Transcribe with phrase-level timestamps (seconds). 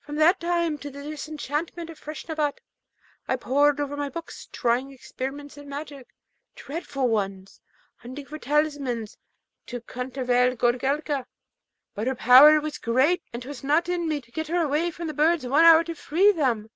[0.00, 2.60] from that time to the disenchantment of Feshnavat,
[3.28, 6.08] I pored over my books, trying experiments in magic,
[6.54, 7.60] dreadful ones,
[7.96, 9.18] hunting for talismans
[9.66, 11.26] to countervail Goorelka;
[11.94, 15.06] but her power was great, and 'twas not in me to get her away from
[15.06, 16.70] the birds one hour to free them.